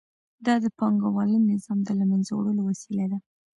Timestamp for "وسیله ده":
2.69-3.17